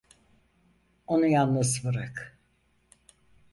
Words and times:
Onu 1.07 1.25
yalnız 1.27 1.81
bırak. 1.83 2.39